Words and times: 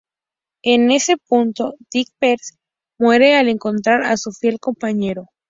En 0.63 0.89
ese 0.89 1.15
punto, 1.29 1.75
Dick 1.93 2.09
Peters 2.17 2.57
muere 2.99 3.35
al 3.35 3.49
encontrar 3.49 4.01
a 4.01 4.17
su 4.17 4.31
fiel 4.31 4.57
compañero. 4.59 5.27